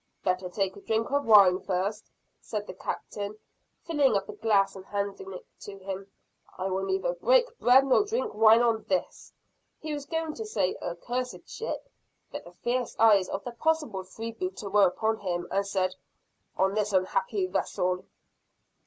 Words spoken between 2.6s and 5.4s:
the Captain, filling up a glass and handing